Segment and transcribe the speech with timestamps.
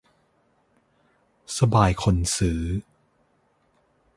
[1.57, 2.61] สบายคนซื้อ